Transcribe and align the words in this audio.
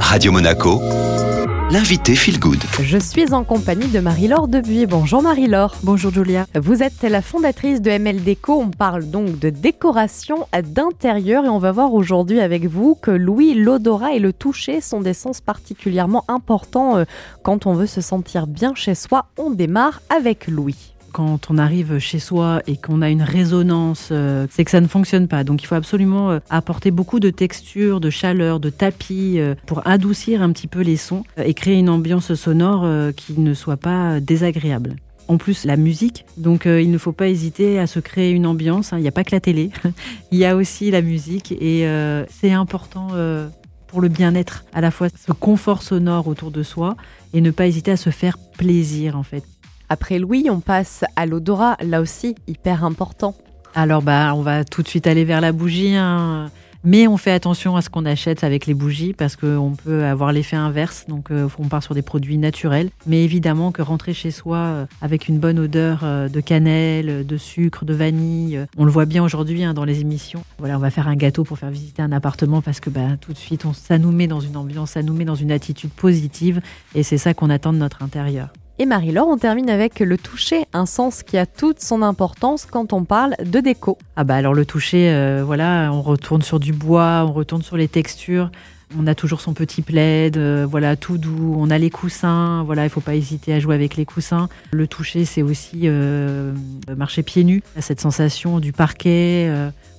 Radio 0.00 0.32
Monaco, 0.32 0.80
l'invité 1.70 2.14
Feel 2.14 2.38
Good. 2.38 2.62
Je 2.80 2.96
suis 2.96 3.34
en 3.34 3.44
compagnie 3.44 3.88
de 3.88 4.00
Marie-Laure 4.00 4.48
Debuy. 4.48 4.86
Bonjour 4.86 5.22
Marie-Laure. 5.22 5.74
Bonjour 5.82 6.12
Julia. 6.12 6.46
Vous 6.54 6.82
êtes 6.82 7.02
la 7.02 7.22
fondatrice 7.22 7.82
de 7.82 7.90
ML 7.90 8.22
Déco. 8.22 8.60
On 8.60 8.70
parle 8.70 9.10
donc 9.10 9.38
de 9.38 9.50
décoration 9.50 10.46
d'intérieur 10.62 11.44
et 11.44 11.48
on 11.48 11.58
va 11.58 11.72
voir 11.72 11.92
aujourd'hui 11.92 12.40
avec 12.40 12.66
vous 12.66 12.94
que 12.94 13.10
l'ouïe, 13.10 13.54
l'odorat 13.54 14.12
et 14.12 14.18
le 14.18 14.32
toucher 14.32 14.80
sont 14.80 15.00
des 15.00 15.14
sens 15.14 15.40
particulièrement 15.40 16.24
importants 16.28 16.96
euh, 16.96 17.04
quand 17.42 17.66
on 17.66 17.74
veut 17.74 17.86
se 17.86 18.00
sentir 18.00 18.46
bien 18.46 18.74
chez 18.74 18.94
soi. 18.94 19.26
On 19.36 19.50
démarre 19.50 20.00
avec 20.08 20.46
l'ouïe 20.46 20.95
quand 21.16 21.50
on 21.50 21.56
arrive 21.56 21.98
chez 21.98 22.18
soi 22.18 22.60
et 22.66 22.76
qu'on 22.76 23.00
a 23.00 23.08
une 23.08 23.22
résonance, 23.22 24.10
euh, 24.12 24.46
c'est 24.50 24.66
que 24.66 24.70
ça 24.70 24.82
ne 24.82 24.86
fonctionne 24.86 25.28
pas. 25.28 25.44
Donc 25.44 25.62
il 25.62 25.66
faut 25.66 25.74
absolument 25.74 26.30
euh, 26.30 26.40
apporter 26.50 26.90
beaucoup 26.90 27.20
de 27.20 27.30
texture, 27.30 28.00
de 28.00 28.10
chaleur, 28.10 28.60
de 28.60 28.68
tapis 28.68 29.36
euh, 29.38 29.54
pour 29.64 29.86
adoucir 29.86 30.42
un 30.42 30.52
petit 30.52 30.66
peu 30.66 30.82
les 30.82 30.98
sons 30.98 31.24
et 31.42 31.54
créer 31.54 31.78
une 31.78 31.88
ambiance 31.88 32.34
sonore 32.34 32.86
qui 33.14 33.40
ne 33.40 33.54
soit 33.54 33.78
pas 33.78 34.20
désagréable. 34.20 34.96
En 35.26 35.38
plus, 35.38 35.64
la 35.64 35.78
musique, 35.78 36.26
donc 36.36 36.66
il 36.66 36.90
ne 36.90 36.98
faut 36.98 37.12
pas 37.12 37.28
hésiter 37.28 37.78
à 37.78 37.86
se 37.86 37.98
créer 37.98 38.32
une 38.32 38.46
ambiance. 38.46 38.92
Hein. 38.92 38.98
Il 38.98 39.02
n'y 39.02 39.08
a 39.08 39.12
pas 39.12 39.24
que 39.24 39.34
la 39.34 39.40
télé, 39.40 39.70
il 40.32 40.38
y 40.38 40.44
a 40.44 40.54
aussi 40.54 40.90
la 40.90 41.00
musique 41.00 41.50
et 41.50 41.88
c'est 42.28 42.52
important 42.52 43.08
pour 43.86 44.02
le 44.02 44.08
bien-être, 44.08 44.64
à 44.74 44.82
la 44.82 44.90
fois 44.90 45.08
ce 45.08 45.32
confort 45.32 45.82
sonore 45.82 46.28
autour 46.28 46.50
de 46.50 46.62
soi 46.62 46.96
et 47.32 47.40
ne 47.40 47.50
pas 47.50 47.66
hésiter 47.66 47.92
à 47.92 47.96
se 47.96 48.10
faire 48.10 48.36
plaisir 48.58 49.16
en 49.16 49.22
fait. 49.22 49.44
Après 49.88 50.18
Louis, 50.18 50.48
on 50.50 50.60
passe 50.60 51.04
à 51.14 51.26
l'odorat, 51.26 51.76
là 51.80 52.00
aussi 52.00 52.34
hyper 52.48 52.84
important. 52.84 53.34
Alors 53.74 54.02
bah 54.02 54.32
on 54.34 54.40
va 54.40 54.64
tout 54.64 54.82
de 54.82 54.88
suite 54.88 55.06
aller 55.06 55.24
vers 55.24 55.42
la 55.42 55.52
bougie, 55.52 55.94
hein. 55.94 56.50
mais 56.82 57.06
on 57.06 57.18
fait 57.18 57.30
attention 57.30 57.76
à 57.76 57.82
ce 57.82 57.90
qu'on 57.90 58.06
achète 58.06 58.42
avec 58.42 58.64
les 58.64 58.72
bougies 58.72 59.12
parce 59.12 59.36
qu'on 59.36 59.74
peut 59.84 60.04
avoir 60.04 60.32
l'effet 60.32 60.56
inverse. 60.56 61.04
Donc 61.08 61.30
euh, 61.30 61.46
on 61.58 61.68
part 61.68 61.82
sur 61.82 61.94
des 61.94 62.00
produits 62.00 62.38
naturels, 62.38 62.88
mais 63.06 63.22
évidemment 63.22 63.72
que 63.72 63.82
rentrer 63.82 64.14
chez 64.14 64.30
soi 64.30 64.56
euh, 64.56 64.86
avec 65.02 65.28
une 65.28 65.38
bonne 65.38 65.58
odeur 65.58 66.00
euh, 66.04 66.28
de 66.28 66.40
cannelle, 66.40 67.26
de 67.26 67.36
sucre, 67.36 67.84
de 67.84 67.92
vanille, 67.92 68.64
on 68.78 68.86
le 68.86 68.90
voit 68.90 69.04
bien 69.04 69.22
aujourd'hui 69.22 69.62
hein, 69.62 69.74
dans 69.74 69.84
les 69.84 70.00
émissions. 70.00 70.42
Voilà, 70.58 70.78
on 70.78 70.80
va 70.80 70.90
faire 70.90 71.06
un 71.06 71.16
gâteau 71.16 71.44
pour 71.44 71.58
faire 71.58 71.70
visiter 71.70 72.00
un 72.00 72.12
appartement 72.12 72.62
parce 72.62 72.80
que 72.80 72.88
bah, 72.88 73.18
tout 73.20 73.34
de 73.34 73.38
suite 73.38 73.66
on, 73.66 73.74
ça 73.74 73.98
nous 73.98 74.10
met 74.10 74.26
dans 74.26 74.40
une 74.40 74.56
ambiance, 74.56 74.92
ça 74.92 75.02
nous 75.02 75.14
met 75.14 75.26
dans 75.26 75.34
une 75.34 75.52
attitude 75.52 75.90
positive 75.90 76.62
et 76.94 77.02
c'est 77.02 77.18
ça 77.18 77.34
qu'on 77.34 77.50
attend 77.50 77.74
de 77.74 77.78
notre 77.78 78.02
intérieur. 78.02 78.48
Et 78.78 78.84
Marie-Laure, 78.84 79.28
on 79.28 79.38
termine 79.38 79.70
avec 79.70 80.00
le 80.00 80.18
toucher, 80.18 80.66
un 80.74 80.84
sens 80.84 81.22
qui 81.22 81.38
a 81.38 81.46
toute 81.46 81.80
son 81.80 82.02
importance 82.02 82.66
quand 82.66 82.92
on 82.92 83.04
parle 83.04 83.34
de 83.42 83.60
déco. 83.60 83.96
Ah 84.16 84.24
bah 84.24 84.34
alors 84.34 84.52
le 84.52 84.66
toucher, 84.66 85.10
euh, 85.10 85.42
voilà, 85.42 85.88
on 85.94 86.02
retourne 86.02 86.42
sur 86.42 86.60
du 86.60 86.74
bois, 86.74 87.24
on 87.26 87.32
retourne 87.32 87.62
sur 87.62 87.78
les 87.78 87.88
textures. 87.88 88.50
On 88.98 89.06
a 89.06 89.14
toujours 89.14 89.40
son 89.40 89.54
petit 89.54 89.80
plaid, 89.80 90.36
euh, 90.36 90.66
voilà, 90.70 90.94
tout 90.94 91.16
doux. 91.16 91.56
On 91.56 91.70
a 91.70 91.78
les 91.78 91.88
coussins, 91.88 92.64
voilà, 92.64 92.84
il 92.84 92.90
faut 92.90 93.00
pas 93.00 93.14
hésiter 93.14 93.54
à 93.54 93.60
jouer 93.60 93.74
avec 93.74 93.96
les 93.96 94.04
coussins. 94.04 94.50
Le 94.72 94.86
toucher, 94.86 95.24
c'est 95.24 95.42
aussi 95.42 95.84
euh, 95.84 96.52
marcher 96.94 97.22
pieds 97.22 97.44
nus, 97.44 97.62
cette 97.80 98.00
sensation 98.00 98.60
du 98.60 98.72
parquet, 98.72 99.50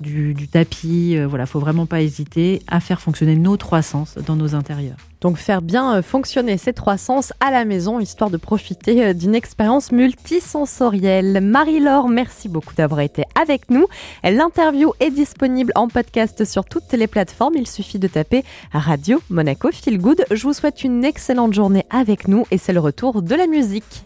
du, 0.00 0.48
tapis. 0.48 1.16
voilà, 1.24 1.46
faut 1.46 1.60
vraiment 1.60 1.86
pas 1.86 2.02
hésiter 2.02 2.62
à 2.68 2.80
faire 2.80 3.00
fonctionner 3.00 3.36
nos 3.36 3.56
trois 3.56 3.82
sens 3.82 4.16
dans 4.26 4.36
nos 4.36 4.54
intérieurs. 4.54 4.96
Donc 5.24 5.38
faire 5.38 5.62
bien 5.62 5.96
euh, 5.96 6.02
fonctionner 6.02 6.58
ces 6.58 6.74
trois 6.74 6.98
sens 6.98 7.32
à 7.40 7.50
la 7.50 7.64
maison, 7.64 7.98
histoire 7.98 8.28
de 8.28 8.36
profiter 8.36 9.06
euh, 9.06 9.12
d'une 9.14 9.34
expérience 9.34 9.90
multisensorielle. 9.90 11.40
Marie-Laure, 11.40 12.10
merci 12.10 12.50
beaucoup 12.50 12.74
d'avoir 12.74 13.00
été 13.00 13.24
avec 13.40 13.70
nous. 13.70 13.86
L'interview 14.22 14.92
est 15.00 15.10
disponible 15.10 15.72
en 15.76 15.88
podcast 15.88 16.44
sur 16.44 16.66
toutes 16.66 16.92
les 16.92 17.06
plateformes. 17.06 17.54
Il 17.56 17.66
suffit 17.66 17.98
de 17.98 18.06
taper 18.06 18.44
Radio 18.74 19.22
Monaco 19.30 19.70
Feel 19.72 19.96
Good. 19.96 20.26
Je 20.30 20.42
vous 20.42 20.52
souhaite 20.52 20.84
une 20.84 21.06
excellente 21.06 21.54
journée 21.54 21.86
avec 21.88 22.28
nous 22.28 22.44
et 22.50 22.58
c'est 22.58 22.74
le 22.74 22.80
retour 22.80 23.22
de 23.22 23.34
la 23.34 23.46
musique. 23.46 24.04